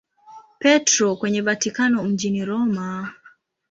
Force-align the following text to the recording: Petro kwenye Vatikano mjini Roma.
Petro 0.59 1.15
kwenye 1.15 1.41
Vatikano 1.41 2.03
mjini 2.03 2.45
Roma. 2.45 3.13